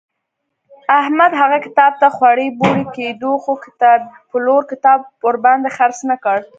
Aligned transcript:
احمد 0.99 1.31
هغه 1.41 1.57
کتاب 1.65 1.91
ته 2.01 2.07
خوړی 2.15 2.47
بوړی 2.59 2.85
کېدو 2.95 3.31
خو 3.43 3.51
کتابپلور 3.65 4.61
کتاب 4.71 4.99
ورباندې 5.27 5.69
خرڅ 5.77 5.97
نه 6.09 6.15
کړ. 6.23 6.39